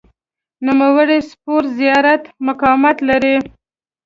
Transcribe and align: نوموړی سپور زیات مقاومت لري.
نوموړی 0.65 1.19
سپور 1.29 1.63
زیات 1.79 2.21
مقاومت 2.47 2.97
لري. 3.09 3.35